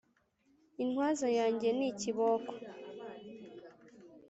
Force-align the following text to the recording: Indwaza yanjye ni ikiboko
Indwaza 0.83 1.27
yanjye 1.37 1.67
ni 1.77 1.85
ikiboko 1.91 2.51